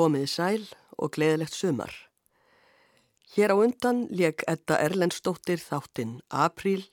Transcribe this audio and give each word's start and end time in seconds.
Komið 0.00 0.30
sæl 0.32 0.62
og 0.96 1.10
gleðilegt 1.12 1.52
sumar. 1.52 1.90
Hér 3.34 3.52
á 3.52 3.56
undan 3.60 4.06
leik 4.08 4.40
Edda 4.48 4.78
Erlendstóttir 4.80 5.60
þáttinn 5.60 6.14
Apríl 6.32 6.86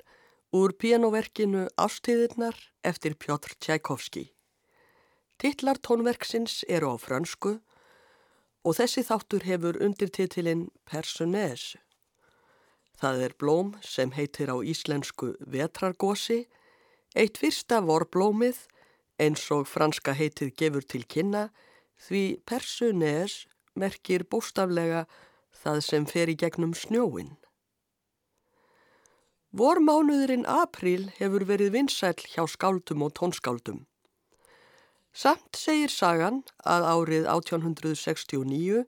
úr 0.51 0.73
pianoverkinu 0.75 1.69
Ástíðirnar 1.79 2.57
eftir 2.83 3.15
Pjótr 3.15 3.53
Tjækovski. 3.63 4.25
Tittlar 5.39 5.79
tónverksins 5.79 6.65
eru 6.67 6.89
á 6.91 6.95
fransku 6.99 7.53
og 8.67 8.75
þessi 8.75 9.05
þáttur 9.07 9.47
hefur 9.47 9.79
undirtitilinn 9.87 10.65
Personnage. 10.83 11.79
Það 12.99 13.23
er 13.29 13.37
blóm 13.39 13.69
sem 13.87 14.11
heitir 14.19 14.51
á 14.51 14.59
íslensku 14.59 15.37
vetrargósi, 15.47 16.41
eitt 17.15 17.39
fyrsta 17.39 17.79
vorblómið 17.87 18.65
eins 19.15 19.47
og 19.55 19.63
franska 19.63 20.11
heitið 20.11 20.51
gefur 20.59 20.83
til 20.83 21.07
kynna 21.07 21.47
því 22.01 22.23
Personnage 22.45 23.47
merkir 23.77 24.25
bóstaflega 24.29 25.05
það 25.63 25.83
sem 25.85 26.07
fer 26.09 26.31
í 26.31 26.37
gegnum 26.39 26.73
snjóin. 26.77 27.35
Vormánuðurinn 29.57 30.45
apríl 30.45 31.07
hefur 31.17 31.45
verið 31.49 31.73
vinsæl 31.77 32.17
hjá 32.19 32.43
skáldum 32.51 33.05
og 33.07 33.13
tónskáldum. 33.17 33.85
Samt 35.17 35.57
segir 35.57 35.89
sagan 35.89 36.43
að 36.61 36.85
árið 36.91 37.29
1869, 37.31 38.83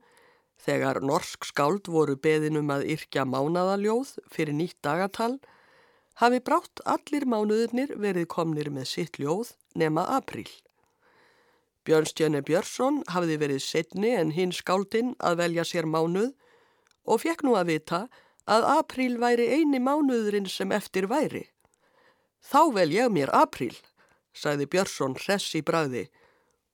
þegar 0.60 1.00
norsk 1.02 1.48
skáld 1.48 1.90
voru 1.90 2.18
beðinum 2.20 2.70
að 2.76 2.86
yrkja 2.94 3.24
mánadaljóð 3.26 4.12
fyrir 4.30 4.54
nýtt 4.54 4.78
dagatal, 4.86 5.40
hafi 6.22 6.44
brátt 6.44 6.84
allir 6.86 7.26
mánuðurnir 7.26 7.96
verið 7.98 8.28
komnir 8.30 8.70
með 8.70 8.92
sitt 8.92 9.18
ljóð 9.18 9.56
nema 9.74 10.06
apríl. 10.20 10.52
Björnstjörni 11.90 12.44
Björnsson 12.46 13.00
hafði 13.10 13.40
verið 13.42 13.64
setni 13.66 14.12
en 14.14 14.30
hinn 14.36 14.52
skáldinn 14.54 15.16
að 15.26 15.40
velja 15.40 15.64
sér 15.66 15.88
mánuð 15.90 16.36
og 17.10 17.24
fekk 17.24 17.42
nú 17.48 17.56
að 17.58 17.72
vita 17.72 18.02
að 18.46 18.68
apríl 18.76 19.16
væri 19.18 19.48
eini 19.58 19.80
mánuðurinn 19.82 20.46
sem 20.46 20.70
eftir 20.76 21.08
væri. 21.10 21.48
Þá 22.46 22.62
vel 22.78 22.92
ég 22.94 23.10
mér 23.10 23.34
apríl, 23.34 23.74
sagði 24.38 24.70
Björnsson 24.70 25.18
hress 25.18 25.56
í 25.58 25.64
bræði 25.66 26.06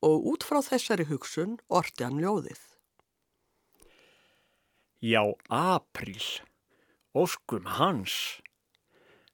og 0.04 0.28
út 0.34 0.44
frá 0.44 0.60
þessari 0.68 1.08
hugsun 1.08 1.56
orti 1.72 2.04
hann 2.04 2.20
ljóðið. 2.20 2.60
Já, 5.00 5.24
apríl, 5.48 6.28
óskum 7.16 7.72
hans. 7.80 8.42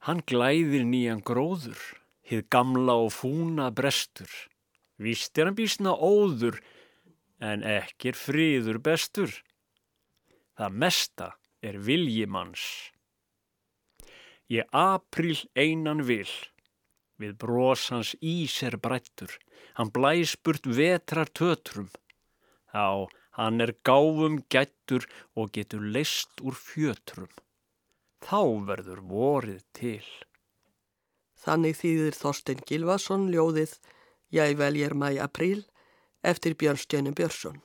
Hann 0.06 0.22
glæðir 0.30 0.86
nýjan 0.86 1.26
gróður, 1.26 1.82
hið 2.22 2.46
gamla 2.54 3.02
og 3.02 3.14
fúna 3.18 3.74
brestur. 3.74 4.30
Vist 5.02 5.38
er 5.40 5.50
hann 5.50 5.58
bísna 5.58 5.96
óður, 5.98 6.60
en 7.42 7.64
ekki 7.66 8.12
er 8.12 8.18
friður 8.18 8.78
bestur. 8.86 9.34
Það 10.58 10.78
mesta 10.84 11.30
er 11.66 11.80
viljimanns. 11.82 12.66
Ég 14.52 14.68
april 14.76 15.38
einan 15.56 16.04
vil, 16.06 16.30
við 17.18 17.38
brosans 17.42 18.12
ís 18.20 18.60
er 18.68 18.78
brættur, 18.84 19.32
hann 19.78 19.90
blæspurt 19.96 20.68
vetrar 20.68 21.32
tötrum. 21.34 21.90
Þá 22.72 23.08
hann 23.40 23.64
er 23.64 23.74
gáfum 23.88 24.42
gættur 24.52 25.08
og 25.40 25.54
getur 25.56 25.86
leist 25.96 26.44
úr 26.44 26.58
fjötrum. 26.58 27.32
Þá 28.22 28.42
verður 28.68 29.02
vorið 29.08 29.64
til. 29.74 30.06
Þannig 31.42 31.80
þýðir 31.80 32.18
Þorstein 32.20 32.62
Gilvason 32.70 33.30
ljóðið 33.34 33.80
Ég 34.32 34.56
veljer 34.58 34.94
mæ 34.96 35.12
apríl 35.20 35.66
eftir 36.24 36.56
Björnstjönu 36.56 37.12
Björnsson. 37.12 37.60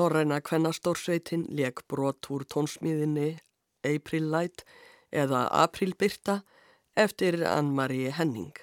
Norræna 0.00 0.38
kvennastórsveitin 0.40 1.42
leik 1.52 1.82
brot 1.90 2.24
úr 2.32 2.46
tónsmíðinni 2.48 3.34
April 3.84 4.30
Light 4.32 4.62
eða 5.12 5.42
April 5.52 5.92
Byrta 6.00 6.38
eftir 6.96 7.36
Ann-Marie 7.44 8.14
Henning. 8.16 8.54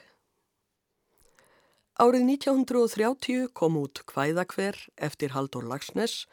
Árið 2.02 2.26
1930 2.32 3.52
kom 3.54 3.78
út 3.78 4.02
Kvæðakver 4.10 4.80
eftir 4.98 5.36
Haldur 5.38 5.70
Lagsnes 5.70 6.24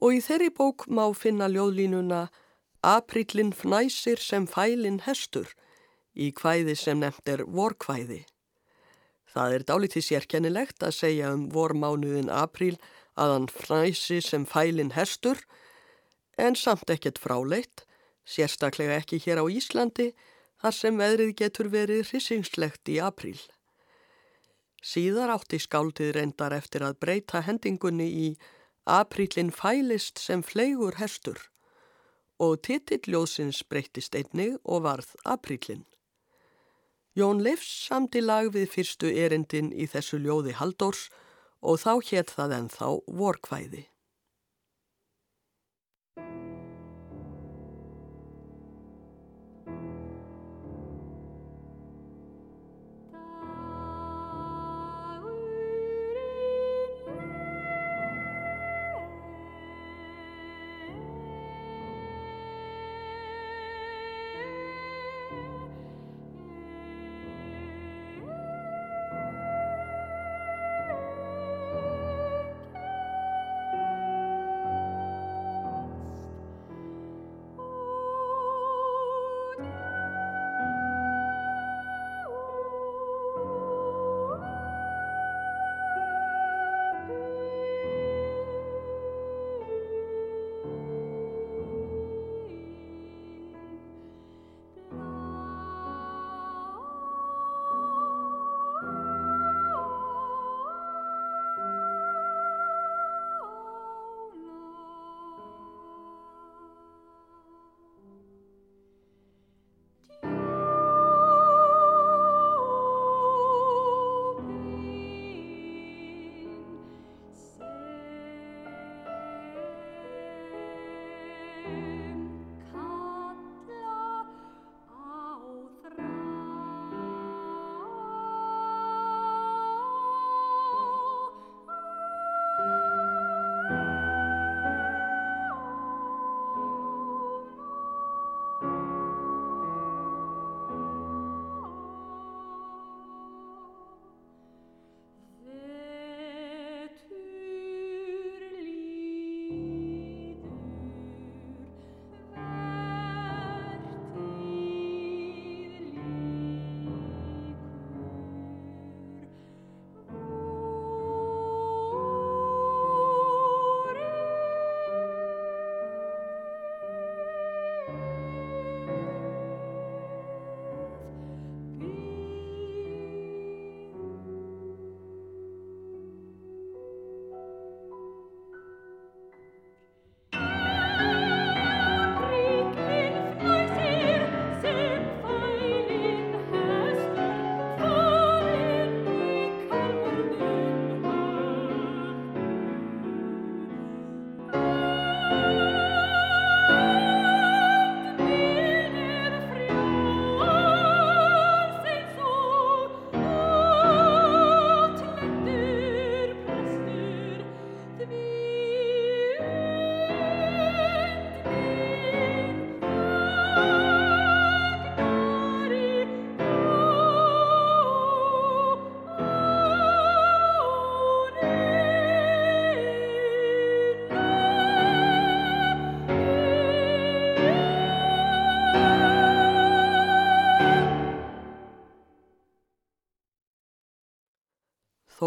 og 0.00 0.16
í 0.16 0.24
þeirri 0.24 0.48
bók 0.56 0.88
má 0.88 1.04
finna 1.12 1.50
ljóðlínuna 1.52 2.24
Aprílinn 2.80 3.52
fnæsir 3.52 4.24
sem 4.24 4.48
fælinn 4.48 5.02
hestur 5.04 5.52
í 6.16 6.32
kvæði 6.32 6.80
sem 6.80 7.04
nefnt 7.04 7.28
er 7.28 7.44
vorkvæði. 7.44 8.24
Það 9.28 9.54
er 9.58 9.68
dálítið 9.68 10.08
sérkennilegt 10.08 10.84
að 10.84 11.00
segja 11.02 11.32
um 11.36 11.48
vormánuðin 11.52 12.32
apríl 12.32 12.76
að 13.14 13.34
hann 13.34 13.48
fræsi 13.50 14.20
sem 14.24 14.46
fælin 14.46 14.94
hestur 14.96 15.40
en 16.38 16.56
samt 16.58 16.90
ekkert 16.90 17.20
fráleitt, 17.22 17.84
sérstaklega 18.26 18.98
ekki 19.02 19.20
hér 19.22 19.42
á 19.42 19.46
Íslandi 19.46 20.12
þar 20.62 20.74
sem 20.74 20.98
veðrið 20.98 21.34
getur 21.38 21.70
verið 21.70 22.08
hrisingslegt 22.10 22.88
í 22.88 22.98
apríl. 23.02 23.38
Síðar 24.84 25.32
átti 25.32 25.60
skáldið 25.62 26.12
reyndar 26.18 26.52
eftir 26.56 26.84
að 26.84 26.98
breyta 27.00 27.40
hendingunni 27.44 28.08
í 28.26 28.28
Aprílinn 28.84 29.48
fælist 29.48 30.20
sem 30.20 30.42
fleigur 30.44 30.98
hestur 31.00 31.38
og 32.44 32.58
titilljóðsins 32.66 33.62
breytist 33.64 34.16
einnig 34.18 34.58
og 34.64 34.82
varð 34.84 35.14
Aprílinn. 35.24 35.86
Jón 37.16 37.40
Leifs 37.46 37.70
samti 37.86 38.20
lag 38.20 38.50
við 38.52 38.68
fyrstu 38.74 39.08
erindin 39.08 39.70
í 39.72 39.86
þessu 39.88 40.18
ljóði 40.20 40.56
Haldórs 40.58 41.06
og 41.64 41.80
þá 41.80 41.92
hétt 42.10 42.32
það 42.36 42.56
ennþá 42.58 42.88
vorkvæði. 43.20 43.84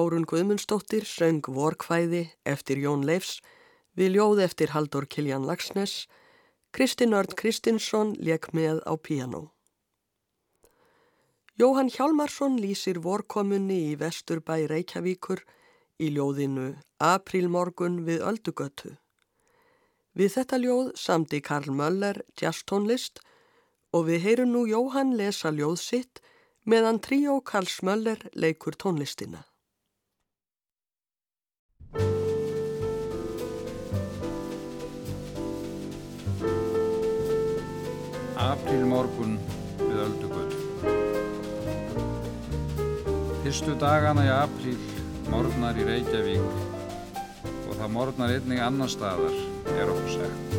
Þórun 0.08 0.24
Guðmundsdóttir 0.24 1.04
söng 1.04 1.44
vorkvæði 1.52 2.22
eftir 2.48 2.80
Jón 2.80 3.02
Leifs 3.04 3.42
við 4.00 4.14
ljóð 4.16 4.40
eftir 4.46 4.72
Haldur 4.72 5.04
Kiljan 5.04 5.44
Lagsnes. 5.44 6.06
Kristinn 6.72 7.12
Örd 7.18 7.34
Kristinsson 7.36 8.14
leik 8.16 8.48
með 8.56 8.80
á 8.88 8.96
piano. 8.96 9.42
Jóhann 11.60 11.92
Hjálmarsson 11.92 12.56
lýsir 12.56 13.02
vorkomunni 13.04 13.82
í 13.90 13.98
Vesturbæ 14.00 14.70
Reykjavíkur 14.72 15.44
í 16.00 16.14
ljóðinu 16.16 16.70
Aprílmorgun 17.04 18.00
við 18.08 18.24
Öldugötu. 18.32 18.94
Við 20.16 20.38
þetta 20.38 20.62
ljóð 20.64 20.96
samdi 20.96 21.42
Karl 21.44 21.76
Möller 21.76 22.22
jazztónlist 22.40 23.20
og 23.92 24.08
við 24.08 24.24
heyrum 24.24 24.56
nú 24.56 24.64
Jóhann 24.72 25.18
lesa 25.20 25.52
ljóð 25.52 25.78
sitt 25.84 26.24
meðan 26.64 27.04
tríó 27.04 27.42
Karls 27.44 27.82
Möller 27.84 28.24
leikur 28.32 28.80
tónlistina. 28.80 29.44
Apríl 38.58 38.84
morgun 38.90 39.38
við 39.80 39.98
öldugöld 40.04 40.54
Fyrstu 43.46 43.78
dagana 43.80 44.26
í 44.28 44.32
apríl 44.34 44.78
morgnar 45.32 45.78
í 45.78 45.86
Reykjavík 45.88 46.48
og 47.68 47.74
það 47.78 47.94
morgnar 47.94 48.34
einnig 48.36 48.62
annar 48.64 48.92
staðar, 48.92 49.36
er 49.78 49.92
okkur 49.94 50.14
sagt. 50.18 50.56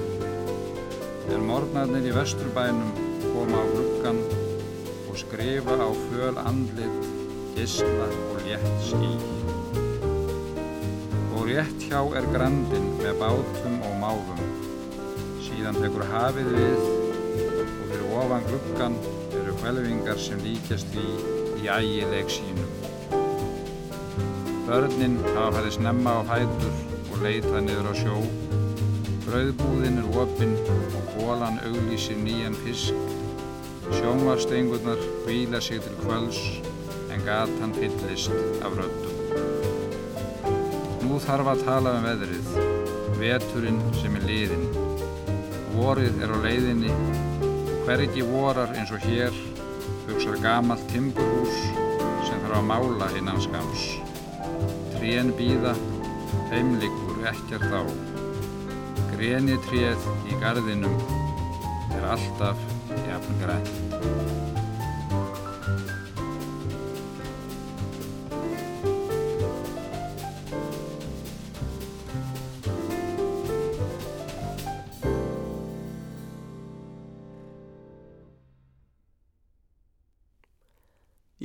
En 1.35 1.47
morgnarnir 1.49 2.09
í 2.09 2.15
vesturbænum 2.17 2.93
koma 3.33 3.61
á 3.61 3.67
gluggan 3.75 4.23
skrifa 5.19 5.75
á 5.75 5.91
föl 6.09 6.37
andlið, 6.39 6.95
gísla 7.57 8.07
og 8.31 8.39
létt 8.47 8.69
skí. 8.87 9.11
Og 11.35 11.43
rétt 11.51 11.87
hjá 11.89 12.01
er 12.15 12.29
grandin 12.31 12.87
með 13.01 13.19
bátum 13.19 13.81
og 13.83 13.99
máfum. 13.99 14.45
Síðan 15.43 15.81
tekur 15.83 16.07
hafið 16.13 16.53
við 16.55 16.79
og 16.87 17.08
ofan 18.19 18.47
gluggan 18.49 18.99
eru 19.41 19.55
hvelvingar 19.63 20.19
sem 20.23 20.41
líkjast 20.45 20.95
í 20.99 21.07
í 21.59 21.71
ægileg 21.75 22.31
sínum. 22.31 22.71
Börnin 24.69 25.17
hafa 25.35 25.59
fæðið 25.59 25.73
snemma 25.79 26.19
á 26.19 26.21
hættur 26.33 26.75
og 27.13 27.23
leitað 27.25 27.63
niður 27.67 27.91
á 27.91 27.95
sjó. 27.99 28.19
Brauðbúðin 29.29 30.03
er 30.03 30.21
opinn 30.23 30.55
og 30.69 31.09
bólan 31.15 31.59
auglísir 31.67 32.21
nýjan 32.21 32.57
fisk 32.65 33.17
Sjónvarstengurnar 33.89 35.01
hvíla 35.25 35.61
sig 35.61 35.81
til 35.81 35.97
kvöls 36.03 36.39
en 37.13 37.25
gatan 37.25 37.73
fyllist 37.75 38.31
af 38.63 38.77
röddum. 38.77 39.17
Nú 41.09 41.17
þarf 41.25 41.49
að 41.55 41.63
tala 41.65 41.95
um 41.97 42.05
veðrið, 42.05 42.51
veturinn 43.17 43.81
sem 43.97 44.19
er 44.21 44.27
liðinn. 44.29 44.67
Vorið 45.73 46.21
er 46.23 46.35
á 46.37 46.39
leiðinni, 46.45 46.93
hver 47.89 48.03
ekki 48.05 48.21
vorar 48.29 48.69
eins 48.77 48.91
og 48.93 49.01
hér, 49.01 49.33
hugsar 50.05 50.37
gamalt 50.45 50.83
timburhús 50.93 51.55
sem 52.29 52.43
þarf 52.43 52.59
að 52.59 52.67
mála 52.69 53.09
innan 53.17 53.41
skams. 53.41 53.87
Trén 54.93 55.33
býða, 55.39 55.73
heimlikur 56.53 57.25
ekkert 57.33 57.73
á. 57.73 57.81
Grenitrið 59.15 60.09
í 60.29 60.37
gardinum 60.45 61.01
er 61.97 62.11
alltaf 62.13 62.61
jafn 63.09 63.41
græn. 63.41 63.88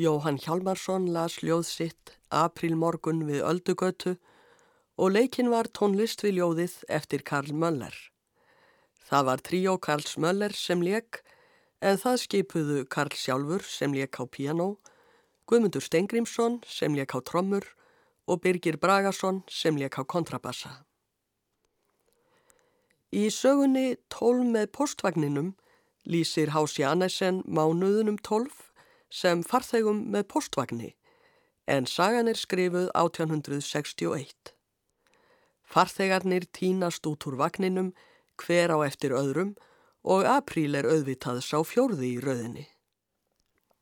Jóhann 0.03 0.39
Hjalmarsson 0.41 1.05
las 1.15 1.37
ljóð 1.39 1.63
sitt 1.63 2.11
Aprílmorgun 2.33 3.21
við 3.27 3.43
Öldugötu 3.47 4.17
og 4.99 5.13
leikin 5.15 5.51
var 5.53 5.69
tónlist 5.71 6.23
við 6.25 6.39
ljóðið 6.39 6.73
eftir 6.97 7.23
Karl 7.23 7.53
Möller. 7.55 7.93
Það 9.07 9.27
var 9.29 9.43
tríó 9.47 9.75
Karls 9.79 10.17
Möller 10.19 10.55
sem 10.57 10.83
leik 10.83 11.21
en 11.79 12.01
það 12.01 12.19
skipuðu 12.25 12.81
Karl 12.91 13.15
sjálfur 13.15 13.63
sem 13.63 13.95
leik 13.95 14.19
á 14.19 14.27
piano, 14.27 14.75
Guðmundur 15.47 15.85
Stengrimsson 15.85 16.59
sem 16.67 16.97
leik 16.97 17.15
á 17.15 17.23
trommur 17.23 17.63
og 18.27 18.43
Birgir 18.43 18.79
Bragason 18.81 19.43
sem 19.47 19.79
leik 19.79 19.95
á 19.95 20.03
kontrabassa. 20.03 20.81
Í 23.13 23.29
sögunni 23.31 23.95
Tólf 24.11 24.43
með 24.51 24.71
postvagninum 24.75 25.53
lýsir 26.03 26.51
Hási 26.51 26.83
Annesen 26.83 27.43
mánuðunum 27.47 28.19
tólf 28.19 28.72
sem 29.13 29.43
farþegum 29.45 29.99
með 30.13 30.27
postvagni 30.33 30.91
en 31.69 31.85
sagan 31.87 32.27
er 32.27 32.39
skrifuð 32.39 32.89
1861. 32.97 34.53
Farþegarnir 35.63 36.47
tínast 36.51 37.05
út 37.07 37.23
úr 37.29 37.37
vagninum 37.39 37.93
hver 38.41 38.73
á 38.75 38.77
eftir 38.83 39.15
öðrum 39.15 39.53
og 40.03 40.27
apríl 40.27 40.75
er 40.75 40.89
auðvitað 40.89 41.39
sá 41.45 41.61
fjórði 41.63 42.17
í 42.17 42.19
rauðinni. 42.23 42.65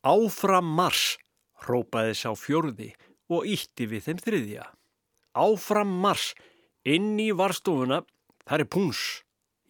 Áfram 0.06 0.70
mars, 0.78 1.18
rópaði 1.66 2.14
sá 2.18 2.30
fjórði 2.38 2.92
og 3.32 3.48
ítti 3.50 3.88
við 3.90 4.08
þeim 4.08 4.22
þriðja. 4.22 4.68
Áfram 5.38 5.92
mars, 6.04 6.32
inn 6.86 7.16
í 7.22 7.32
varstofuna, 7.34 8.02
þar 8.46 8.66
er 8.66 8.70
púns, 8.70 9.02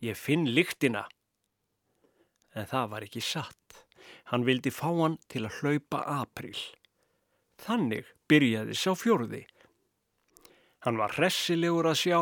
ég 0.03 0.17
finn 0.17 0.49
lyktina. 0.49 1.05
En 2.55 2.67
það 2.67 2.91
var 2.91 3.07
ekki 3.07 3.23
satt. 3.23 3.85
Hann 4.31 4.45
vildi 4.47 4.71
fá 4.71 4.87
hann 4.95 5.17
til 5.27 5.43
að 5.43 5.57
hlaupa 5.59 6.01
april. 6.21 6.55
Þannig 7.59 8.07
byrjaði 8.31 8.77
sá 8.79 8.93
fjörði. 8.95 9.43
Hann 10.87 10.97
var 10.97 11.13
hressilegur 11.17 11.89
að 11.91 11.99
sjá. 11.99 12.19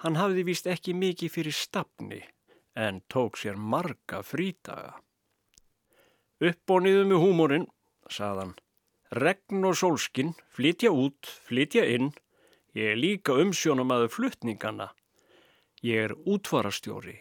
Hann 0.00 0.16
hafði 0.16 0.46
vist 0.46 0.68
ekki 0.70 0.94
mikið 0.96 1.34
fyrir 1.34 1.56
stafni 1.56 2.22
en 2.78 3.02
tók 3.10 3.36
sér 3.36 3.58
marga 3.58 4.22
frítaga. 4.24 4.94
Upp 6.40 6.72
og 6.72 6.84
niður 6.86 7.08
með 7.10 7.22
húmórin, 7.24 7.66
saðan. 8.08 8.54
Regn 9.10 9.66
og 9.66 9.74
sólskinn, 9.76 10.36
flytja 10.54 10.92
út, 10.94 11.26
flytja 11.48 11.84
inn. 11.84 12.12
Ég 12.72 12.94
er 12.94 13.00
líka 13.02 13.34
umsjónum 13.34 13.90
aðu 13.92 14.08
flutningana. 14.14 14.92
Ég 15.82 16.06
er 16.06 16.14
útvarastjóri. 16.14 17.18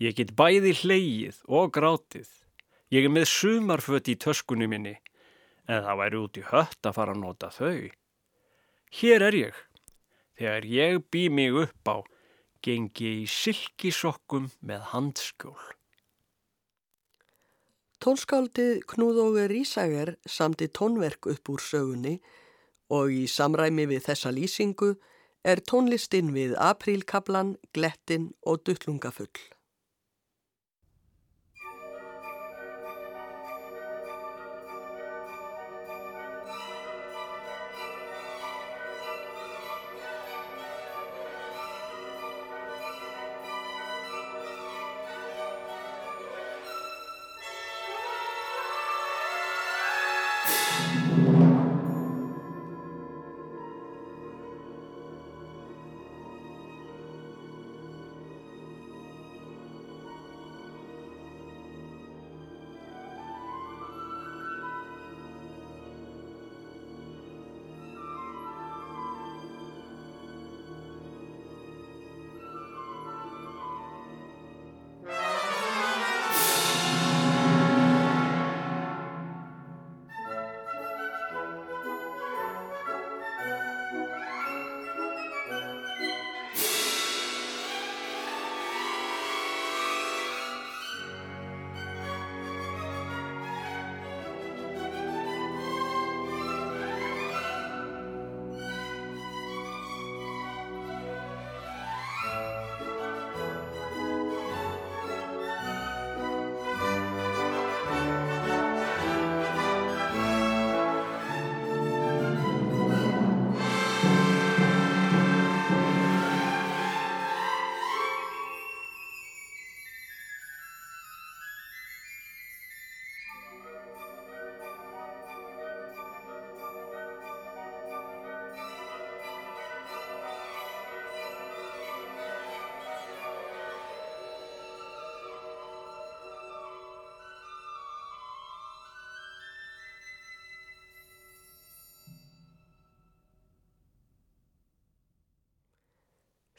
Ég 0.00 0.16
get 0.16 0.32
bæði 0.38 0.72
hleyið 0.78 1.42
og 1.50 1.74
grátið. 1.74 2.30
Ég 2.92 3.06
er 3.08 3.12
með 3.12 3.30
sumarfött 3.30 4.10
í 4.12 4.18
töskunni 4.20 4.66
minni, 4.68 4.98
en 5.64 5.84
það 5.86 6.00
væri 6.02 6.18
út 6.20 6.38
í 6.38 6.42
hött 6.50 6.88
að 6.88 6.96
fara 6.98 7.14
að 7.14 7.22
nota 7.22 7.48
þau. 7.48 7.88
Hér 8.92 9.24
er 9.30 9.36
ég. 9.38 9.60
Þegar 10.36 10.66
ég 10.68 10.98
bý 11.08 11.22
mig 11.32 11.56
upp 11.56 11.88
á, 11.88 11.96
gengi 12.60 13.12
í 13.22 13.30
silkisokkum 13.30 14.50
með 14.60 14.84
handskjól. 14.90 15.56
Tónskáldið 18.02 18.82
Knúðóður 18.90 19.48
Rísager 19.54 20.16
samti 20.26 20.68
tónverk 20.68 21.30
upp 21.32 21.52
úr 21.54 21.64
sögunni 21.64 22.16
og 22.92 23.14
í 23.14 23.24
samræmi 23.30 23.86
við 23.88 24.04
þessa 24.10 24.34
lýsingu 24.34 24.92
er 25.48 25.64
tónlistinn 25.64 26.34
við 26.34 26.58
aprílkablan, 26.60 27.56
glettin 27.72 28.32
og 28.44 28.66
duttlungafull. 28.66 29.32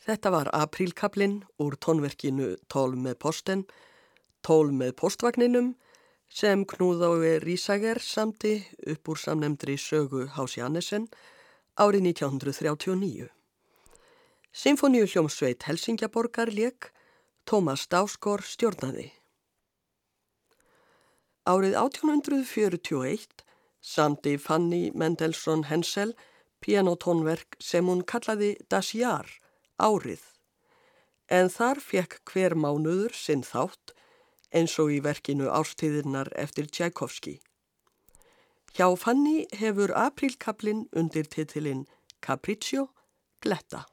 Þetta 0.03 0.31
var 0.33 0.49
aprílkablin 0.51 1.37
úr 1.63 1.77
tónverkinu 1.79 2.57
Tól 2.67 2.97
með 2.99 3.13
posten, 3.23 3.61
Tól 4.43 4.73
með 4.75 4.97
postvagninum 4.99 5.69
sem 6.27 6.65
Knúðái 6.67 7.37
Rísager 7.39 8.01
samti 8.03 8.57
upp 8.91 9.11
úr 9.13 9.21
samnemndri 9.21 9.77
sögu 9.79 10.25
Hási 10.35 10.59
Annesen 10.65 11.05
árið 11.79 12.09
1939. 12.09 13.29
Sinfoníu 14.51 15.07
hljómsveit 15.07 15.63
Helsingjaborgar 15.63 16.51
leik 16.51 16.89
Tómas 17.47 17.85
Dáskor 17.87 18.43
stjórnaði. 18.43 19.07
Árið 21.47 21.77
1841 21.79 23.45
samti 23.79 24.35
Fanny 24.35 24.91
Mendelssohn 24.91 25.63
Hensel 25.71 26.11
pianotónverk 26.59 27.55
sem 27.63 27.87
hún 27.87 28.03
kallaði 28.03 28.57
Das 28.67 28.91
Jaar 28.91 29.31
árið, 29.81 30.21
en 31.29 31.49
þar 31.49 31.81
fekk 31.81 32.19
hver 32.29 32.55
mánuður 32.55 33.15
sinn 33.17 33.45
þátt 33.47 33.95
eins 34.53 34.75
og 34.81 34.91
í 34.93 34.99
verkinu 35.01 35.49
Ástíðirnar 35.49 36.29
eftir 36.37 36.69
Tchaikovsky. 36.69 37.39
Hjá 38.73 38.89
Fanny 38.97 39.45
hefur 39.57 39.93
aprílkablin 39.93 40.87
undir 40.97 41.29
titilinn 41.29 41.85
Capriccio 42.21 42.87
Gletta. 43.41 43.85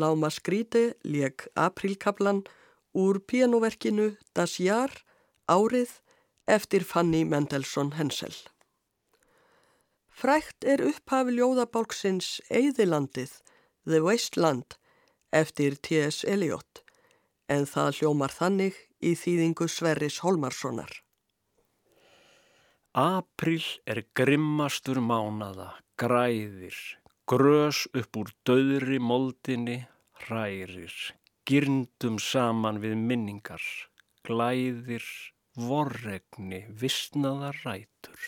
Láma 0.00 0.30
Skríti 0.32 0.90
leik 1.04 1.46
aprílkablan 1.54 2.44
úr 2.96 3.20
pianoverkinu 3.20 4.14
Das 4.34 4.58
Jaar 4.58 4.92
árið 5.46 6.00
eftir 6.50 6.84
Fanny 6.84 7.24
Mendelssohn 7.24 7.94
Hensel. 7.98 8.34
Frækt 10.20 10.66
er 10.68 10.82
upphafi 10.84 11.36
ljóðabálksins 11.38 12.40
Eðilandið, 12.52 13.38
The 13.88 14.00
Wasteland, 14.04 14.76
eftir 15.32 15.78
T.S. 15.80 16.24
Eliot, 16.28 16.82
en 17.48 17.64
það 17.64 18.00
hljómar 18.00 18.34
þannig 18.34 18.76
í 19.00 19.14
þýðingu 19.16 19.68
Sverris 19.70 20.20
Holmarssonar. 20.24 20.90
April 22.92 23.62
er 23.86 24.02
grimmastur 24.18 24.98
mánada, 24.98 25.76
græðir, 25.96 26.74
grös 27.30 27.84
upp 27.94 28.18
úr 28.18 28.32
döðri 28.44 28.98
moldinni, 28.98 29.84
hrærir, 30.24 30.94
gyrndum 31.48 32.18
saman 32.22 32.80
við 32.82 32.96
minningar, 32.98 33.62
glæðir, 34.26 35.06
vorregni, 35.56 36.64
vissnaðar 36.70 37.58
rætur. 37.64 38.20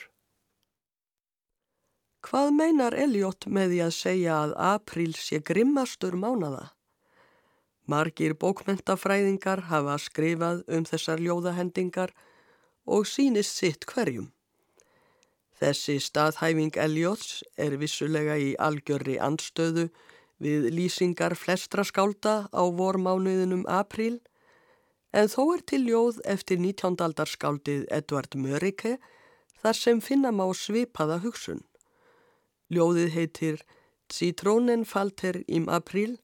Hvað 2.23 2.53
meinar 2.55 2.95
Eliot 2.95 3.49
með 3.51 3.73
því 3.73 3.81
að 3.87 3.97
segja 3.97 4.35
að 4.45 4.53
april 4.67 5.11
sé 5.19 5.41
grimmastur 5.43 6.15
mánada? 6.15 6.69
Margir 7.91 8.37
bókmentafræðingar 8.39 9.67
hafa 9.67 9.97
skrifað 9.99 10.63
um 10.71 10.87
þessar 10.87 11.19
ljóðahendingar 11.19 12.13
og 12.87 13.09
sínist 13.11 13.59
sitt 13.59 13.87
hverjum. 13.91 14.31
Þessi 15.59 15.99
staðhæfing 16.03 16.79
Eliots 16.79 17.43
er 17.59 17.77
vissulega 17.79 18.39
í 18.39 18.55
algjörri 18.59 19.19
andstöðu 19.23 19.89
við 20.43 20.69
lýsingar 20.75 21.37
flestra 21.39 21.85
skálda 21.87 22.49
á 22.51 22.63
vormánuðinum 22.67 23.63
apríl 23.71 24.19
en 25.13 25.29
þó 25.31 25.43
er 25.55 25.63
til 25.69 25.83
ljóð 25.87 26.19
eftir 26.35 26.59
19. 26.59 26.99
aldarskáldið 27.07 27.85
Edvard 27.93 28.35
Mörike 28.35 28.97
þar 29.63 29.79
sem 29.79 30.01
finna 30.03 30.33
má 30.35 30.49
svipaða 30.57 31.21
hugsun. 31.23 31.63
Ljóðið 32.73 33.15
heitir 33.15 33.63
Citrónen 34.13 34.85
falter 34.85 35.39
im 35.47 35.69
april, 35.73 36.19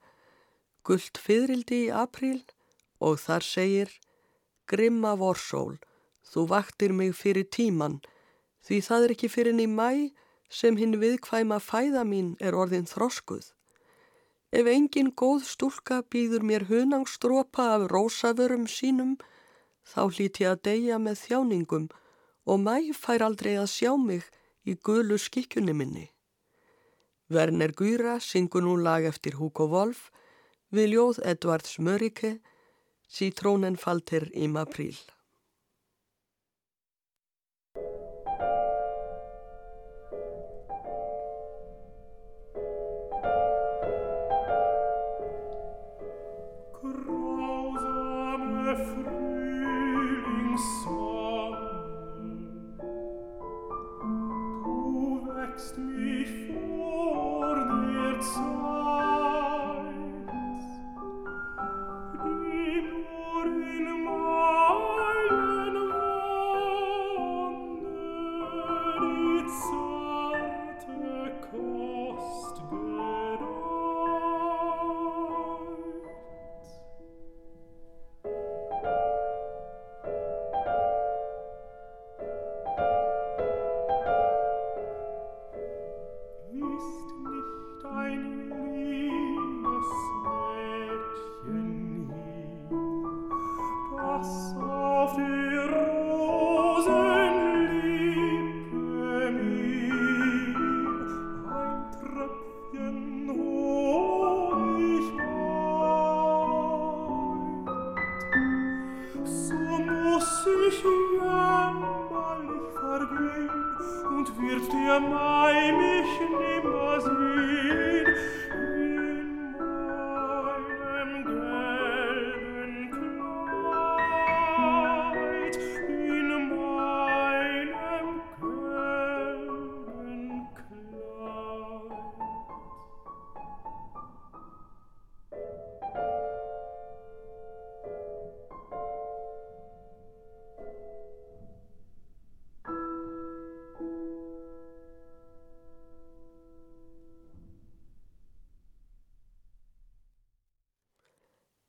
gullt 0.85 1.21
fyririldi 1.21 1.87
í 1.87 1.93
april 1.95 2.43
og 3.01 3.21
þar 3.23 3.45
segir 3.47 3.93
Grimma 4.69 5.15
vorsól, 5.17 5.79
þú 6.29 6.49
vaktir 6.51 6.93
mig 6.93 7.15
fyrir 7.17 7.47
tíman, 7.49 8.01
því 8.67 8.81
það 8.85 9.05
er 9.05 9.15
ekki 9.15 9.31
fyrir 9.33 9.57
ný 9.57 9.69
mæ 9.71 10.11
sem 10.53 10.77
hinn 10.77 10.99
viðkvæma 11.01 11.61
fæða 11.61 12.05
mín 12.09 12.35
er 12.41 12.57
orðin 12.57 12.89
þroskuð. 12.89 13.53
Ef 14.49 14.65
engin 14.65 15.11
góð 15.13 15.43
stúlka 15.45 16.01
býður 16.09 16.45
mér 16.49 16.65
hunangstrópa 16.71 17.67
af 17.75 17.83
rósavörum 17.93 18.65
sínum, 18.65 19.19
þá 19.85 20.09
hlít 20.09 20.41
ég 20.41 20.53
að 20.55 20.63
deyja 20.69 20.97
með 20.99 21.21
þjáningum 21.25 21.89
og 22.49 22.63
mæ 22.65 22.77
fær 22.97 23.27
aldrei 23.27 23.59
að 23.61 23.69
sjá 23.75 23.93
mig 24.01 24.25
í 24.65 24.77
gulu 24.81 25.19
skikkjunni 25.21 25.75
minni. 25.77 26.07
Werner 27.29 27.75
Guyra 27.77 28.17
syngur 28.25 28.65
nú 28.65 28.79
lag 28.81 29.05
eftir 29.05 29.37
Hugo 29.37 29.69
Wolf 29.69 30.09
við 30.73 30.95
ljóð 30.95 31.21
Edvard 31.29 31.69
Smörike, 31.69 32.39
Citrónen 33.09 33.77
falter 33.77 34.31
im 34.33 34.57
apríl. 34.57 34.97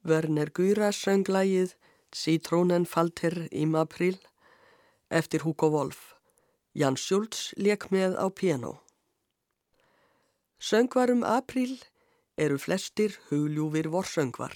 Werner 0.10 0.50
Guyra 0.50 0.90
söng 0.92 1.30
lægið 1.30 1.76
Citrónen 2.12 2.86
falter 2.86 3.48
im 3.52 3.76
april 3.76 4.18
eftir 5.10 5.44
Hugo 5.46 5.70
Wolf. 5.70 6.16
Jan 6.74 6.98
Schultz 6.98 7.54
leik 7.58 7.90
með 7.94 8.18
á 8.18 8.26
piano. 8.34 8.80
Söngvarum 10.60 11.22
april 11.24 11.78
eru 12.38 12.58
flestir 12.58 13.14
hugljúfir 13.30 13.92
vorsöngvar. 13.94 14.56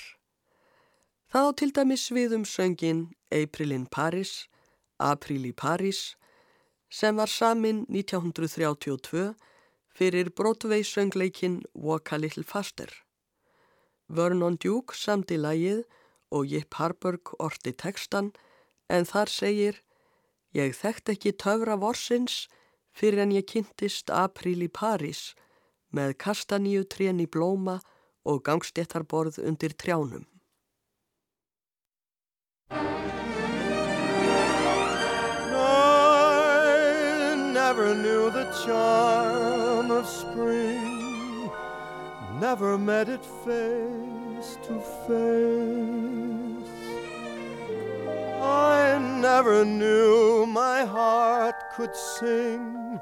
Það 1.30 1.48
á 1.50 1.52
til 1.58 1.72
dæmis 1.78 2.10
við 2.14 2.36
um 2.38 2.46
söngin 2.46 3.06
April 3.32 3.72
in 3.72 3.86
Paris, 3.86 4.48
April 4.98 5.46
í 5.50 5.54
Paris, 5.54 6.16
sem 6.90 7.18
var 7.18 7.30
samin 7.30 7.86
1932 7.90 9.34
fyrir 9.94 10.30
Broadway 10.30 10.84
söngleikin 10.84 11.62
Walk 11.74 12.14
a 12.14 12.18
Little 12.18 12.44
Faster. 12.44 13.03
Vernon 14.08 14.58
Duke 14.58 14.96
samti 14.98 15.38
lægið 15.38 15.84
og 16.34 16.50
Jip 16.50 16.74
Harburg 16.80 17.34
orti 17.40 17.72
tekstan 17.72 18.32
en 18.90 19.06
þar 19.06 19.30
segir 19.30 19.82
Ég 20.54 20.76
þekkt 20.78 21.10
ekki 21.16 21.32
töfra 21.42 21.76
vorsins 21.82 22.48
fyrir 22.94 23.24
en 23.24 23.32
ég 23.34 23.48
kynntist 23.50 24.12
april 24.14 24.62
í 24.62 24.70
París 24.70 25.34
með 25.90 26.14
kastaníu 26.22 26.84
trén 26.86 27.22
í 27.24 27.26
blóma 27.26 27.80
og 28.30 28.44
gangstéttarborð 28.46 29.42
undir 29.42 29.74
trjánum. 29.74 30.26
I 35.56 37.36
never 37.54 37.96
knew 37.96 38.30
the 38.30 38.46
charm 38.64 39.92
of 39.92 40.08
spring 40.08 41.03
never 42.50 42.78
met 42.78 43.08
it 43.08 43.24
face 43.46 44.58
to 44.68 44.74
face. 45.08 46.74
I 48.42 49.00
never 49.22 49.64
knew 49.64 50.46
my 50.46 50.84
heart 50.84 51.56
could 51.74 51.96
sing, 51.96 53.00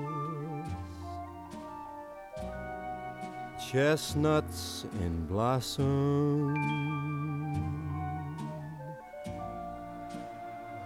chestnuts 3.70 4.86
in 5.02 5.26
blossom, 5.26 6.56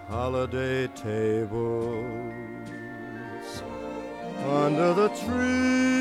holiday 0.09 0.89
tables 0.89 1.53
under 4.49 4.95
the 4.95 5.09
trees. 5.11 5.93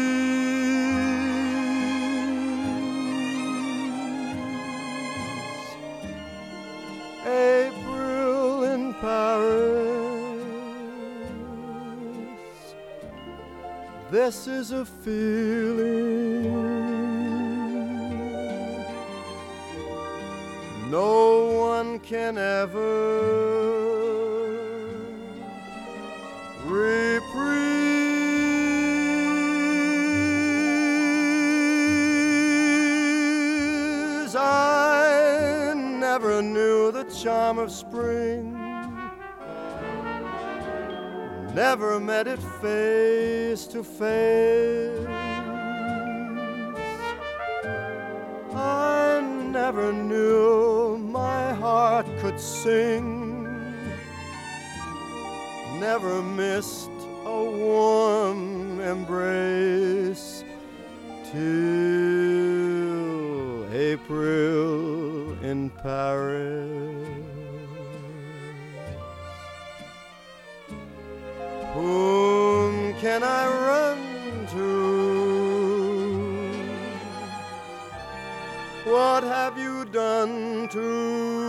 April 7.28 8.64
in 8.64 8.94
Paris. 8.96 10.02
This 14.10 14.48
is 14.48 14.72
a 14.72 14.84
feeling 14.84 16.61
can 22.12 22.38
ever 22.38 22.82
reprise. 26.66 27.16
I 34.36 35.74
never 35.78 36.42
knew 36.42 36.92
the 36.92 37.06
charm 37.24 37.58
of 37.60 37.72
spring, 37.72 38.52
never 41.56 41.98
met 41.98 42.28
it 42.28 42.40
face 42.62 43.66
to 43.68 43.86
face. 43.86 45.08
I 48.54 49.22
never 49.50 49.94
knew 49.94 51.01
heart 52.02 52.20
could 52.20 52.40
sing, 52.40 53.44
never 55.80 56.22
missed 56.22 56.90
a 57.26 57.44
warm 57.44 58.80
embrace 58.80 60.44
till 61.32 61.42
April 63.74 65.34
in 65.44 65.70
Paris. 65.70 67.08
Whom 71.74 72.94
can 72.96 73.24
I 73.24 73.46
run 73.68 73.98
to? 74.48 75.02
What 78.92 79.24
have 79.24 79.58
you 79.58 79.86
done 79.86 80.68
to 80.70 81.41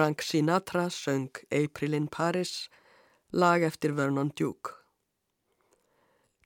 Frank 0.00 0.22
Sinatra 0.22 0.90
söng 0.90 1.28
April 1.50 1.94
in 1.94 2.08
Paris, 2.08 2.70
lag 3.32 3.62
eftir 3.62 3.92
Vernon 3.92 4.30
Duke. 4.38 4.70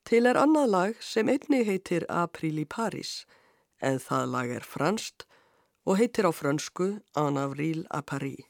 Til 0.02 0.26
er 0.26 0.34
annað 0.34 0.72
lag 0.72 0.96
sem 0.98 1.30
einni 1.30 1.60
heitir 1.62 2.02
April 2.10 2.58
í 2.58 2.64
Paris, 2.66 3.12
en 3.78 4.00
það 4.02 4.24
lag 4.32 4.54
er 4.56 4.66
franst 4.66 5.22
og 5.86 6.00
heitir 6.00 6.26
á 6.26 6.34
frönsku 6.34 6.88
En 7.14 7.38
avril 7.38 7.86
à 7.94 8.02
Paris. 8.02 8.42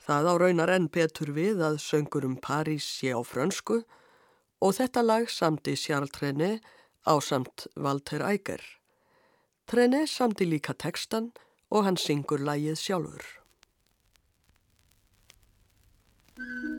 Það 0.00 0.30
á 0.32 0.34
raunar 0.40 0.72
enn 0.72 0.88
betur 0.88 1.34
við 1.36 1.60
að 1.60 1.76
söngurum 1.84 2.40
París 2.40 2.88
sé 2.88 3.12
á 3.12 3.20
frönsku 3.20 3.82
og 4.64 4.74
þetta 4.80 5.04
lag 5.04 5.28
samti 5.28 5.76
Charles 5.76 6.16
Trenet 6.16 6.64
á 7.04 7.20
samt 7.20 7.68
Walter 7.76 8.24
Eiger. 8.24 8.64
Trenet 9.68 10.08
samti 10.08 10.48
líka 10.48 10.72
tekstan 10.72 11.34
og 11.68 11.84
hann 11.84 12.00
syngur 12.00 12.40
lagið 12.40 12.80
sjálfur. 12.80 13.41
Mm-hmm. 16.38 16.71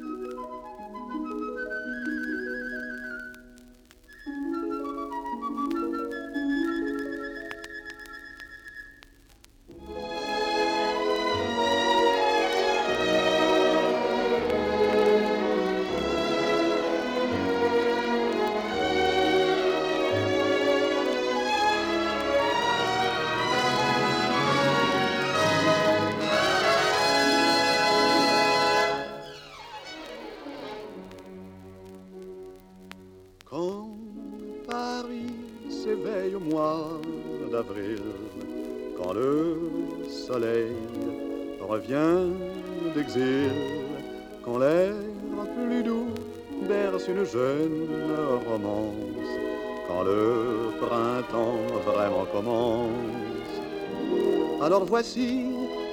Alors 54.66 54.86
voici 54.86 55.48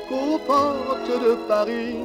qu'aux 0.09 0.39
portes 0.47 1.23
de 1.27 1.35
Paris 1.49 1.97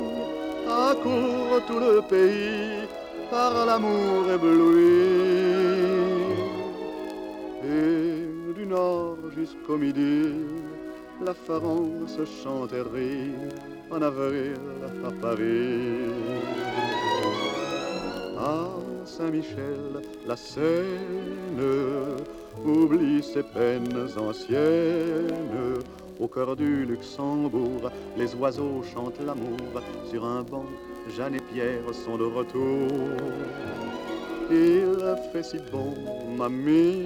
accourt 0.67 1.61
tout 1.67 1.79
le 1.79 2.01
pays 2.01 2.87
par 3.29 3.67
l'amour 3.67 4.31
ébloui. 4.33 4.81
Et 7.63 8.53
du 8.57 8.65
nord 8.65 9.17
jusqu'au 9.37 9.77
midi, 9.77 10.33
la 11.23 11.35
France 11.35 12.17
chante 12.43 12.73
et 12.73 12.81
rit 12.81 13.35
en 13.91 14.01
avril 14.01 14.57
à 15.05 15.11
Paris. 15.21 16.09
À 18.39 18.69
Saint-Michel, 19.05 20.01
la 20.27 20.35
Seine 20.35 21.61
oublie 22.65 23.21
ses 23.21 23.43
peines 23.43 24.07
anciennes. 24.17 25.74
Au 26.19 26.27
cœur 26.27 26.55
du 26.55 26.85
Luxembourg, 26.85 27.91
les 28.17 28.33
oiseaux 28.35 28.81
chantent 28.93 29.19
l'amour. 29.25 29.81
Sur 30.09 30.25
un 30.25 30.43
banc, 30.43 30.65
Jeanne 31.15 31.35
et 31.35 31.41
Pierre 31.53 31.93
sont 31.93 32.17
de 32.17 32.23
retour. 32.23 32.87
Il 34.49 34.95
fait 35.33 35.43
si 35.43 35.57
bon, 35.71 35.93
mamie, 36.37 37.05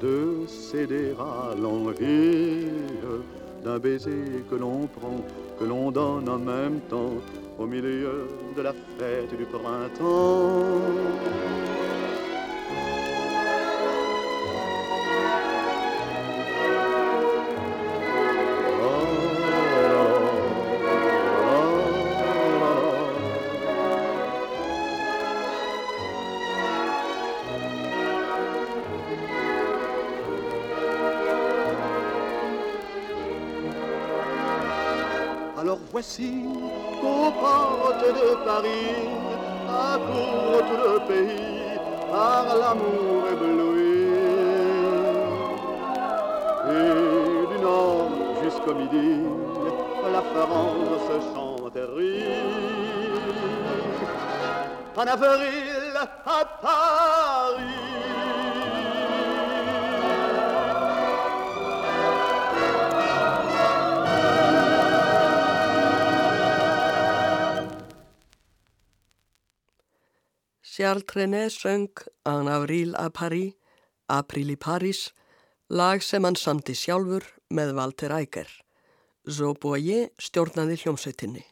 de 0.00 0.46
céder 0.46 1.14
à 1.18 1.54
l'envie 1.54 2.66
d'un 3.64 3.78
baiser 3.78 4.44
que 4.50 4.56
l'on 4.56 4.86
prend, 4.86 5.16
que 5.58 5.64
l'on 5.64 5.90
donne 5.90 6.28
en 6.28 6.38
même 6.38 6.80
temps 6.88 7.14
au 7.58 7.66
milieu 7.66 8.28
de 8.56 8.62
la 8.62 8.72
fête 8.72 9.36
du 9.36 9.44
printemps. 9.44 10.80
Voici 35.96 36.44
qu'aux 37.00 37.32
portes 37.40 38.08
de 38.20 38.28
Paris 38.44 39.08
accourt 39.66 40.60
tout 40.68 40.80
le 40.86 40.96
pays 41.08 41.78
par 42.12 42.44
l'amour 42.60 43.22
ébloui. 43.32 43.96
Et 46.76 47.46
du 47.50 47.58
nord 47.62 48.10
jusqu'au 48.44 48.74
midi, 48.74 49.22
la 50.12 50.22
France 50.32 51.06
chante 51.32 51.76
et 51.76 51.88
rit. 51.96 52.24
En 54.98 55.06
avril 55.16 55.96
à 55.96 56.44
Paris. 56.60 58.35
Charles 70.76 71.04
Trenet 71.06 71.52
söng 71.52 71.88
En 72.26 72.48
avril 72.48 72.94
à 72.96 73.08
Paris, 73.08 73.54
April 74.12 74.50
í 74.52 74.56
París, 74.60 74.98
lag 75.72 76.02
sem 76.04 76.24
hann 76.26 76.36
samti 76.36 76.74
sjálfur 76.76 77.24
með 77.48 77.70
Walter 77.78 78.12
Eiger. 78.12 78.50
Zoboye 79.24 80.10
stjórnaði 80.20 80.74
hljómsveitinni. 80.82 81.44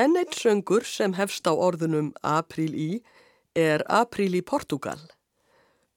Enn 0.00 0.16
eitt 0.16 0.38
söngur 0.38 0.86
sem 0.88 1.12
hefst 1.18 1.44
á 1.44 1.52
orðunum 1.52 2.08
April 2.24 2.72
í 2.72 2.88
er 3.52 3.84
April 3.98 4.38
í 4.38 4.40
Portugal. 4.52 5.02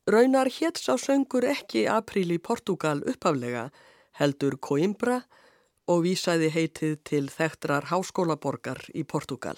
Raunar 0.03 0.51
hétt 0.57 0.81
sá 0.81 0.97
söngur 0.99 1.47
ekki 1.47 1.85
April 1.87 2.33
í 2.35 2.41
Portugal 2.49 2.99
uppaflega 3.13 3.69
heldur 4.19 4.59
Coimbra 4.59 5.21
og 5.87 6.03
vísaði 6.03 6.51
heitið 6.51 6.99
til 7.07 7.23
þekktrar 7.31 7.87
háskólaborgar 7.93 8.83
í 8.91 9.07
Portugal. 9.07 9.55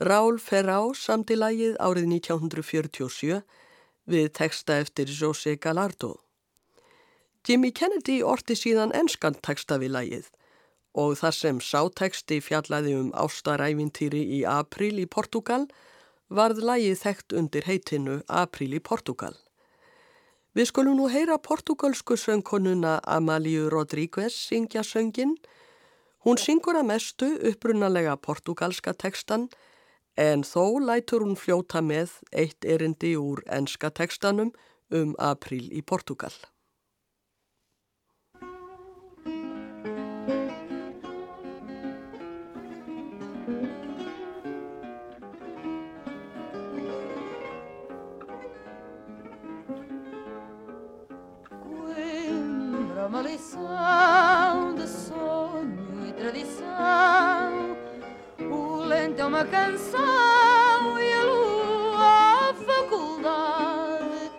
Rál 0.00 0.38
Ferrá 0.40 0.78
samti 0.96 1.36
lagið 1.36 1.74
árið 1.76 2.06
1947 2.08 3.42
við 4.08 4.30
texta 4.32 4.78
eftir 4.80 5.12
José 5.12 5.58
Galardo. 5.60 6.14
Jimmy 7.44 7.68
Kennedy 7.68 8.22
orti 8.24 8.56
síðan 8.56 8.94
enskan 8.96 9.36
texta 9.44 9.76
við 9.76 9.92
lagið 9.98 10.32
og 10.96 11.18
þar 11.20 11.36
sem 11.36 11.60
sáteksti 11.60 12.40
fjallaði 12.40 12.96
um 12.96 13.12
ástarævintýri 13.12 14.24
í 14.38 14.40
april 14.48 15.04
í 15.04 15.06
Portugal 15.06 15.68
varð 16.32 16.64
lagið 16.64 16.96
þekkt 17.04 17.36
undir 17.36 17.68
heitinu 17.68 18.18
April 18.24 18.72
í 18.72 18.80
Portugal. 18.80 19.36
Við 20.56 20.72
skulum 20.72 20.96
nú 20.96 21.12
heyra 21.12 21.36
portugalsku 21.36 22.16
söngkonuna 22.16 23.02
Amalíu 23.04 23.68
Rodríguez 23.68 24.32
syngja 24.48 24.80
söngin. 24.80 25.36
Hún 26.24 26.40
syngur 26.40 26.80
að 26.80 26.88
mestu 26.88 27.34
upprunalega 27.52 28.16
portugalska 28.16 28.96
tekstan 28.96 29.50
en 30.16 30.42
þó 30.42 30.80
lætur 30.86 31.24
hún 31.26 31.36
fljóta 31.36 31.82
með 31.82 32.16
eitt 32.32 32.64
erindi 32.64 33.16
úr 33.18 33.44
enska 33.46 33.90
tekstanum 33.90 34.54
um 34.90 35.14
April 35.18 35.70
í 35.70 35.82
Portugal. 35.82 36.34
uma 53.10 53.22
lição 53.22 54.74
de 54.76 54.86
sonho 54.86 56.06
e 56.08 56.12
tradição. 56.12 57.59
É 59.16 59.24
uma 59.24 59.44
canção 59.44 60.98
e 60.98 61.12
a 61.12 61.24
lua 61.24 62.50
a 62.50 62.54
faculdade. 62.54 64.30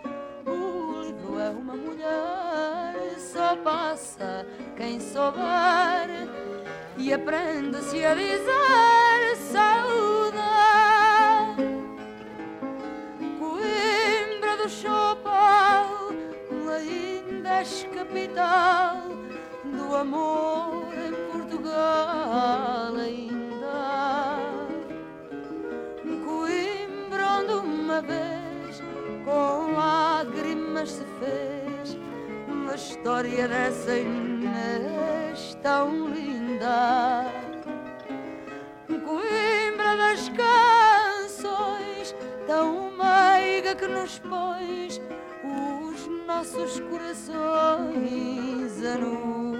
O 0.44 1.02
livro 1.02 1.38
é 1.38 1.50
uma 1.50 1.76
mulher, 1.76 3.14
só 3.18 3.56
passa 3.56 4.46
quem 4.76 4.98
souber 4.98 6.28
e 6.96 7.12
aprende-se 7.12 8.04
a 8.04 8.14
dizer 8.14 9.36
saudade. 9.52 10.42
Coimbra 13.38 14.56
do 14.56 14.68
Chopal, 14.68 16.10
ainda 16.74 17.62
capital 17.94 19.02
do 19.64 19.94
amor 19.94 20.92
em 20.94 21.12
Portugal 21.30 22.96
vez 28.02 28.82
com 29.24 29.72
lágrimas 29.72 30.90
se 30.90 31.04
fez 31.18 31.98
uma 32.48 32.74
história 32.74 33.48
dessa 33.48 33.98
Inês 33.98 35.56
tão 35.62 36.08
linda. 36.08 37.24
Coimbra 38.86 39.96
das 39.96 40.28
canções 40.30 42.14
tão 42.46 42.90
meiga 42.92 43.74
que 43.74 43.86
nos 43.86 44.18
pões 44.20 45.00
os 45.44 46.06
nossos 46.26 46.80
corações 46.80 48.84
a 48.84 48.98
nu. 48.98 49.52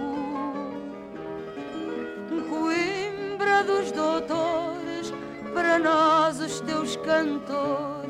Coimbra 2.49 3.63
dos 3.65 3.93
doutores, 3.93 5.13
para 5.55 5.79
nós 5.79 6.41
os 6.41 6.61
teus 6.61 6.97
cantores, 6.97 8.02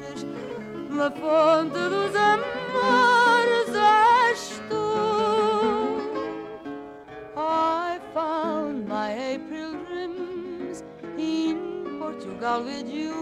I 7.35 7.99
found 8.13 8.87
my 8.87 9.15
April 9.33 9.73
dreams 9.87 10.83
in 11.17 11.97
Portugal 11.99 12.65
with 12.65 12.89
you. 12.89 13.15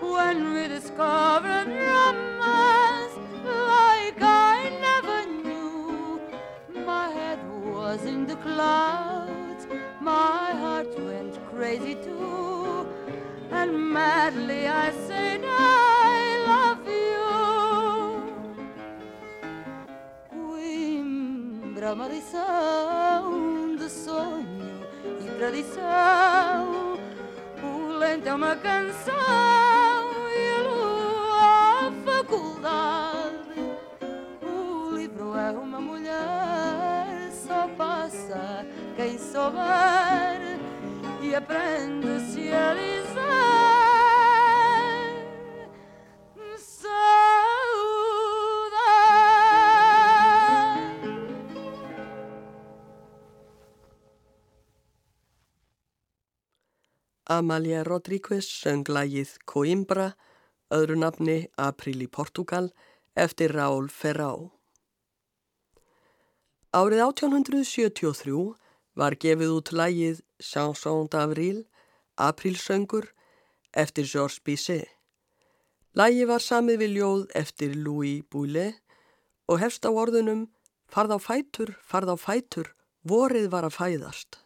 When 0.00 0.52
we 0.52 0.68
discovered 0.68 1.68
romance 1.68 3.16
like 3.44 4.20
I 4.20 4.70
never 4.88 5.26
knew. 5.42 6.20
My 6.84 7.08
head 7.08 7.38
was 7.64 8.04
in 8.04 8.26
the 8.26 8.36
clouds, 8.36 9.66
my 10.00 10.52
heart 10.62 10.98
went 10.98 11.38
crazy 11.50 11.94
too, 11.94 12.86
and 13.50 13.90
madly 13.90 14.68
I 14.68 14.92
said 15.06 15.40
I 15.44 15.81
Coimbra, 21.92 21.94
uma 21.94 22.08
lição 22.08 23.76
de 23.76 23.88
sonho 23.90 24.46
e 25.20 25.30
tradição. 25.38 26.98
O 27.62 27.98
lento 27.98 28.26
é 28.28 28.34
uma 28.34 28.56
canção 28.56 29.14
e 30.34 30.54
a 30.54 30.62
lua 30.62 31.88
a 31.88 31.92
faculdade. 32.04 33.60
O 34.42 34.96
livro 34.96 35.36
é 35.36 35.50
uma 35.52 35.80
mulher, 35.80 37.30
só 37.30 37.68
passa 37.76 38.66
quem 38.96 39.18
souber 39.18 40.58
e 41.20 41.34
aprende-se 41.34 42.52
a 42.52 42.74
dizer. 42.74 43.11
Amalia 57.32 57.82
Rodríguez 57.86 58.44
söng 58.44 58.88
lagið 58.92 59.36
Coimbra, 59.48 60.10
öðru 60.74 60.98
nafni 61.00 61.36
April 61.56 62.02
í 62.04 62.08
Portugal, 62.18 62.68
eftir 63.16 63.54
Raúl 63.56 63.88
Ferrá. 63.88 64.32
Árið 66.76 67.04
1873 67.06 68.36
var 69.00 69.16
gefið 69.24 69.54
út 69.56 69.72
lagið 69.72 70.20
Chanson 70.40 71.08
d'Avril, 71.08 71.62
Aprilsöngur, 72.20 73.08
eftir 73.72 74.08
Georges 74.08 74.40
Bizet. 74.44 74.88
Lagið 75.96 76.28
var 76.34 76.44
samið 76.44 76.84
við 76.84 76.96
ljóð 76.98 77.24
eftir 77.36 77.76
Louis 77.76 78.24
Bouillet 78.28 78.80
og 79.48 79.60
hefst 79.60 79.88
á 79.88 79.90
orðunum 79.92 80.50
Farð 80.92 81.16
á 81.16 81.18
fætur, 81.24 81.70
farð 81.80 82.12
á 82.12 82.16
fætur, 82.20 82.66
vorið 83.08 83.46
var 83.48 83.64
að 83.64 83.78
fæðast. 83.78 84.41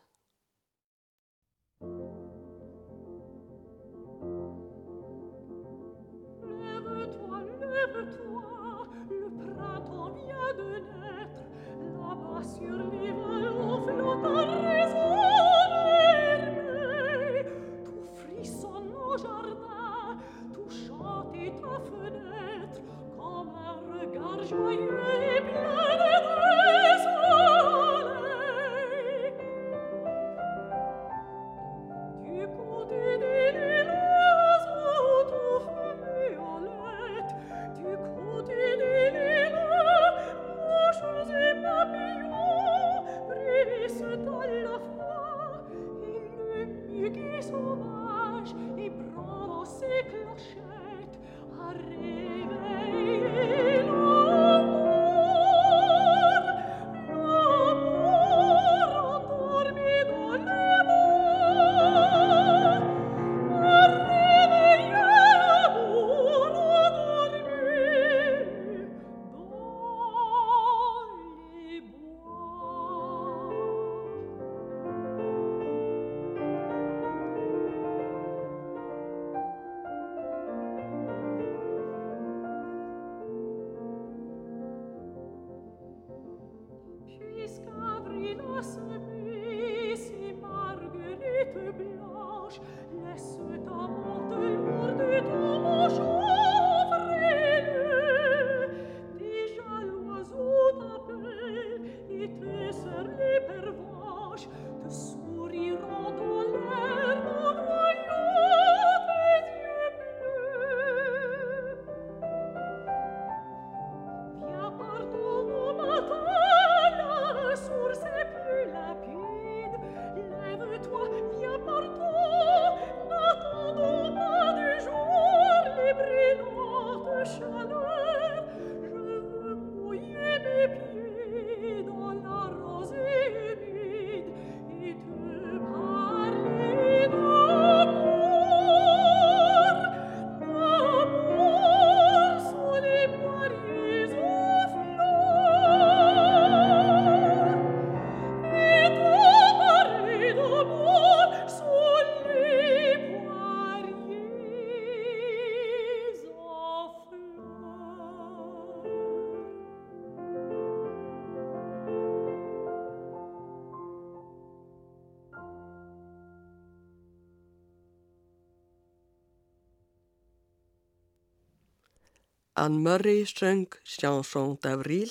Anne 172.56 172.78
Murray 172.80 173.26
söng 173.26 173.68
Chanson 173.84 174.56
d'Avril, 174.62 175.10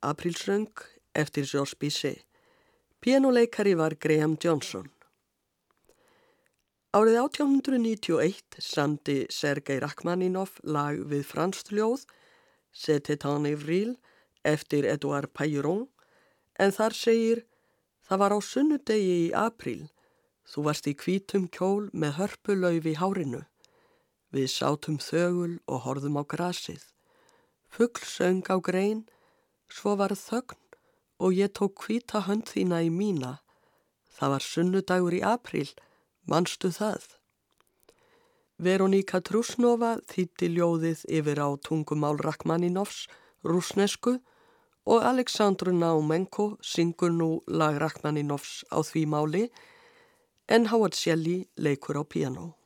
Aprilsöng 0.00 0.72
eftir 1.14 1.44
Georges 1.44 1.74
Bizet. 1.74 2.24
Pianoleikari 3.00 3.74
var 3.74 3.94
Graham 4.00 4.36
Johnson. 4.40 4.88
Árið 6.92 7.18
1891 7.20 8.58
samdi 8.58 9.26
Sergei 9.28 9.80
Rachmaninov 9.80 10.58
lag 10.64 10.96
við 10.96 11.24
fransk 11.28 11.72
ljóð 11.72 12.06
C'était 12.72 13.24
en 13.28 13.46
Avril 13.46 13.96
eftir 14.44 14.84
Edouard 14.84 15.32
Pailleron 15.32 15.88
en 16.58 16.72
þar 16.72 16.96
segir 16.96 17.44
Það 18.08 18.20
var 18.20 18.32
á 18.36 18.38
sunnudegi 18.44 19.12
í 19.28 19.32
april. 19.32 19.86
Þú 20.44 20.64
varst 20.66 20.88
í 20.90 20.92
kvítum 20.98 21.46
kjól 21.48 21.86
með 21.92 22.16
hörpulauf 22.18 22.88
í 22.88 22.92
hárinu. 22.98 23.44
Við 24.32 24.48
sátum 24.48 24.96
þögul 24.96 25.58
og 25.68 25.84
horfum 25.84 26.16
á 26.16 26.24
grasið. 26.24 26.82
Fuggl 27.68 28.04
söng 28.08 28.44
á 28.48 28.56
grein, 28.64 29.04
svo 29.68 29.96
var 30.00 30.14
þögn 30.16 30.60
og 31.22 31.36
ég 31.36 31.52
tók 31.52 31.76
kvíta 31.84 32.24
hönd 32.26 32.48
þína 32.48 32.82
í 32.84 32.90
mína. 32.92 33.38
Það 34.16 34.32
var 34.34 34.44
sunnudagur 34.46 35.16
í 35.16 35.20
april, 35.24 35.68
manstu 36.24 36.72
það? 36.72 37.04
Veroníka 38.62 39.20
Trusnova 39.20 39.96
þýtti 40.08 40.48
ljóðið 40.56 41.04
yfir 41.18 41.40
á 41.42 41.48
tungumál 41.66 42.20
Rachmaninovs, 42.22 43.08
rúsnesku 43.44 44.16
og 44.86 45.04
Aleksandru 45.06 45.74
Naumenko 45.74 46.56
syngur 46.62 47.12
nú 47.12 47.30
lag 47.46 47.80
Rachmaninovs 47.82 48.62
á 48.70 48.80
því 48.80 49.04
máli 49.06 49.44
en 50.48 50.68
Howard 50.70 50.94
Shelley 50.94 51.48
leikur 51.56 51.98
á 51.98 52.04
piano. 52.06 52.61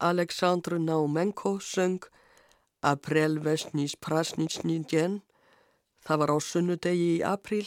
Aleksandru 0.00 0.78
Naumenko 0.78 1.58
söng 1.60 2.00
April 2.82 3.38
Vesnís 3.44 3.94
Prasnitsni 4.00 4.78
djen, 4.88 5.20
það 6.00 6.20
var 6.22 6.32
á 6.32 6.36
sunnudegi 6.40 7.08
í 7.18 7.22
april, 7.26 7.66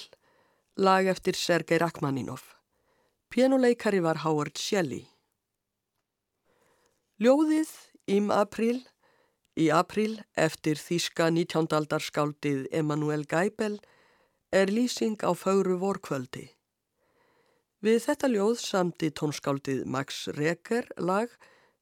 lag 0.75 1.05
eftir 1.05 1.37
Sergei 1.37 1.77
Rachmaninov. 1.77 2.41
Pianoleikari 3.29 4.01
var 4.01 4.23
Howard 4.25 4.57
Shelley. 4.57 5.05
Ljóðið 7.21 7.69
Im 8.09 8.33
April 8.33 8.81
í 9.53 9.69
april 9.69 10.17
eftir 10.33 10.81
þíska 10.81 11.29
19. 11.29 11.69
aldarskáldið 11.77 12.65
Emanuel 12.73 13.27
Geibel 13.29 13.77
er 14.49 14.73
lýsing 14.73 15.21
á 15.21 15.29
fögru 15.37 15.77
vorkvöldi. 15.81 16.49
Við 17.83 17.99
þetta 18.07 18.29
ljóð 18.33 18.57
samti 18.63 19.11
tónskáldið 19.13 19.85
Max 19.85 20.27
Reker 20.33 20.89
lag 20.97 21.29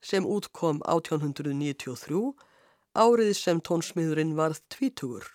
sem 0.02 0.26
útkom 0.26 0.82
1893, 0.84 2.34
árið 2.98 3.32
sem 3.38 3.62
tónsmiðurinn 3.62 4.36
varð 4.36 4.60
tvítugur. 4.74 5.28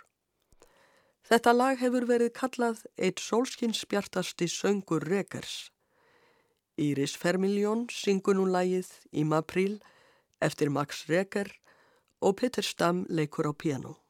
Þetta 1.27 1.53
lag 1.57 1.81
hefur 1.81 2.07
verið 2.07 2.35
kallað 2.39 2.85
eitt 2.99 3.23
sólskinsbjartasti 3.23 4.47
söngur 4.51 5.03
Rekers. 5.03 5.73
Íris 6.79 7.17
Fermiljón 7.19 7.87
syngur 7.91 8.37
nú 8.39 8.45
lagið 8.47 8.91
Im 9.11 9.33
April 9.33 9.81
eftir 10.39 10.71
Max 10.71 11.07
Reker 11.09 11.51
og 12.21 12.37
Peter 12.39 12.63
Stam 12.63 13.07
leikur 13.09 13.49
á 13.51 13.53
piano. 13.57 14.06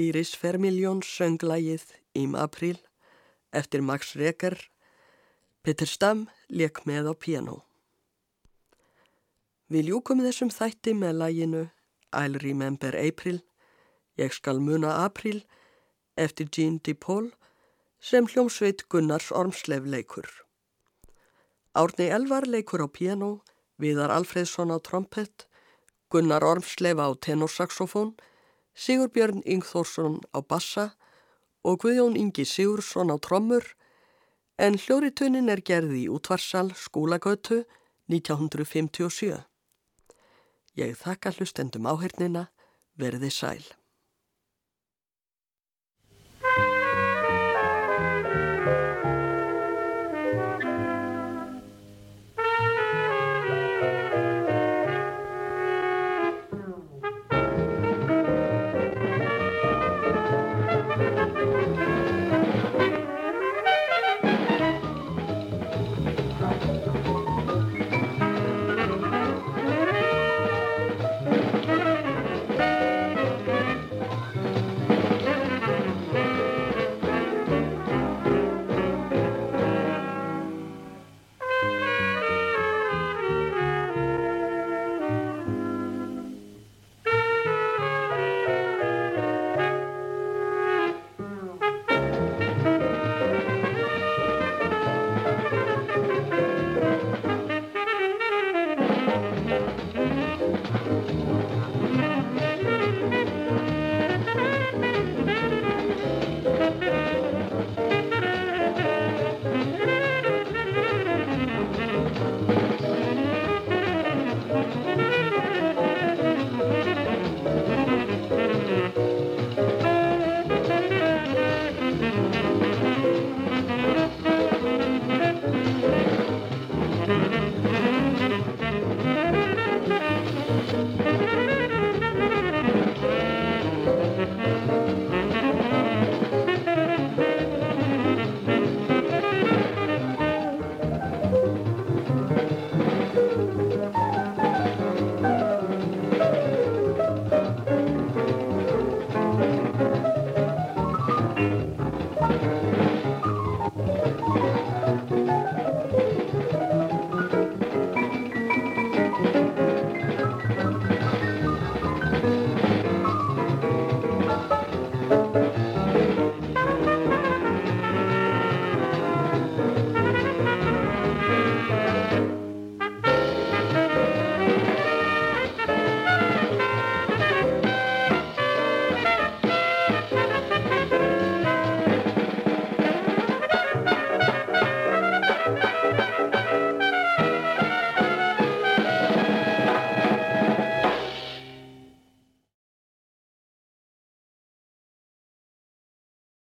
Íris 0.00 0.30
Fermiljón 0.32 1.02
sönglægið 1.04 1.82
Ím 2.16 2.32
april 2.34 2.78
eftir 3.52 3.82
Max 3.84 4.14
Reger. 4.16 4.56
Peter 5.62 5.86
Stam 5.86 6.22
leik 6.48 6.80
með 6.88 7.10
á 7.12 7.14
piano. 7.24 7.56
Við 9.68 9.90
ljúkum 9.90 10.22
þessum 10.24 10.48
þætti 10.48 10.94
með 10.96 11.18
læginu 11.20 11.64
I'll 12.16 12.40
Remember 12.40 12.96
April, 12.96 13.42
Ég 14.16 14.32
skal 14.32 14.60
muna 14.60 15.04
april 15.04 15.44
eftir 16.16 16.48
Jean 16.48 16.80
DePaul 16.80 17.30
sem 18.00 18.24
hljómsveit 18.24 18.86
Gunnars 18.88 19.28
Ormslev 19.30 19.84
leikur. 19.84 20.28
Árni 21.76 22.08
Elvar 22.08 22.48
leikur 22.48 22.82
á 22.84 22.88
piano, 22.88 23.44
Viðar 23.76 24.10
Alfredsson 24.10 24.72
á 24.72 24.80
trompet, 24.80 25.46
Gunnar 26.08 26.42
Ormslev 26.44 26.98
á 26.98 27.12
tenorsaxofón 27.14 28.16
Sigurbjörn 28.80 29.42
Yngþórsson 29.44 30.22
á 30.32 30.40
bassa 30.40 30.86
og 31.68 31.82
Guðjón 31.82 32.16
Ingi 32.16 32.46
Sigursson 32.48 33.12
á 33.12 33.16
trommur 33.20 33.66
en 34.56 34.78
hljóritunnin 34.80 35.52
er 35.52 35.60
gerði 35.60 36.06
í 36.06 36.08
útvarsal 36.08 36.70
skólagötu 36.76 37.62
1957. 38.08 39.36
Ég 40.80 40.96
þakka 40.96 41.34
hlustendum 41.36 41.88
áhernina, 41.92 42.48
verði 42.96 43.30
sæl. 43.32 43.64